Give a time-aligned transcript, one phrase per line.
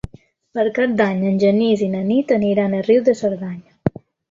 [0.57, 4.05] Per Cap d'Any en Genís i na Nit aniran a Riu de Cerdanya.